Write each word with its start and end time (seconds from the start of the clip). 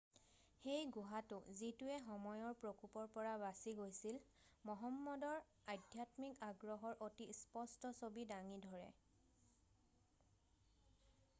"সেই 0.59 0.85
গুহাটো, 0.93 1.37
যিটোৱে 1.57 1.97
সময়ৰ 2.05 2.55
প্ৰকোপৰ 2.61 3.09
পৰা 3.17 3.33
বাছি 3.43 3.73
গৈছিল 3.79 4.17
মহম্মদৰ 4.69 5.43
আধ্যাত্মিক 5.73 6.41
আগ্ৰহৰ 6.49 6.97
অতি 7.09 7.29
স্পষ্ট 7.41 7.93
ছবি 7.99 8.25
দাঙি 8.33 8.57
ধৰে।"" 8.65 8.89